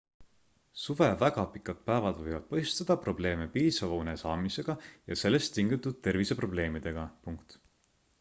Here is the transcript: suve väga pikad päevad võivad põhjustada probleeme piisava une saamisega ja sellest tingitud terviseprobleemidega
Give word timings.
suve 0.83 1.07
väga 1.23 1.43
pikad 1.57 1.81
päevad 1.89 2.23
võivad 2.27 2.47
põhjustada 2.53 2.95
probleeme 3.03 3.45
piisava 3.57 3.99
une 4.05 4.15
saamisega 4.21 4.75
ja 5.13 5.19
sellest 5.25 5.53
tingitud 5.59 6.01
terviseprobleemidega 6.09 7.05